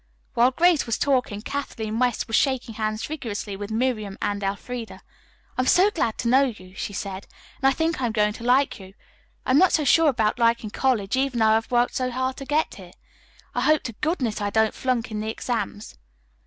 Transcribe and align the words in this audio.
While 0.33 0.49
Grace 0.49 0.87
was 0.87 0.97
talking, 0.97 1.43
Kathleen 1.43 1.99
West 1.99 2.25
was 2.27 2.35
shaking 2.35 2.73
hands 2.73 3.05
vigorously 3.05 3.55
with 3.55 3.69
Miriam 3.69 4.17
and 4.19 4.41
Elfreda. 4.43 5.03
"I'm 5.59 5.67
so 5.67 5.91
glad 5.91 6.17
to 6.17 6.27
know 6.27 6.45
you," 6.45 6.73
she 6.73 6.91
said, 6.91 7.27
"and 7.61 7.67
I 7.69 7.71
think 7.71 8.01
I'm 8.01 8.11
going 8.11 8.33
to 8.33 8.43
like 8.43 8.79
you. 8.79 8.95
I'm 9.45 9.59
not 9.59 9.73
so 9.73 9.83
sure 9.83 10.09
about 10.09 10.39
liking 10.39 10.71
college, 10.71 11.15
even 11.15 11.39
though 11.39 11.49
I've 11.49 11.69
worked 11.69 11.93
so 11.95 12.09
hard 12.09 12.37
to 12.37 12.45
get 12.45 12.73
here. 12.73 12.93
I 13.53 13.61
hope 13.61 13.83
to 13.83 13.93
goodness 14.01 14.41
I 14.41 14.49
don't 14.49 14.73
flunk 14.73 15.11
in 15.11 15.19
the 15.19 15.29
exams." 15.29 15.95